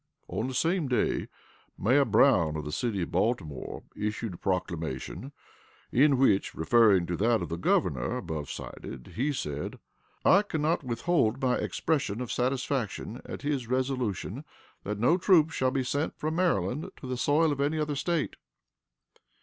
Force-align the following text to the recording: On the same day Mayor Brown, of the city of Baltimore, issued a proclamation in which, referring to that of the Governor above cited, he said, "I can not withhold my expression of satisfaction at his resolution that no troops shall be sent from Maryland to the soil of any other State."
On 0.27 0.47
the 0.47 0.55
same 0.55 0.87
day 0.87 1.27
Mayor 1.77 2.05
Brown, 2.05 2.55
of 2.57 2.65
the 2.65 2.71
city 2.71 3.03
of 3.03 3.11
Baltimore, 3.11 3.83
issued 3.95 4.33
a 4.33 4.37
proclamation 4.37 5.31
in 5.91 6.17
which, 6.17 6.55
referring 6.55 7.05
to 7.05 7.15
that 7.17 7.43
of 7.43 7.49
the 7.49 7.55
Governor 7.55 8.17
above 8.17 8.49
cited, 8.49 9.13
he 9.15 9.31
said, 9.31 9.77
"I 10.25 10.41
can 10.41 10.63
not 10.63 10.83
withhold 10.83 11.39
my 11.39 11.55
expression 11.57 12.19
of 12.19 12.31
satisfaction 12.31 13.21
at 13.25 13.43
his 13.43 13.67
resolution 13.67 14.43
that 14.83 14.97
no 14.97 15.17
troops 15.19 15.53
shall 15.53 15.69
be 15.69 15.83
sent 15.83 16.17
from 16.17 16.33
Maryland 16.37 16.89
to 16.95 17.05
the 17.05 17.15
soil 17.15 17.51
of 17.51 17.61
any 17.61 17.77
other 17.77 17.95
State." 17.95 18.37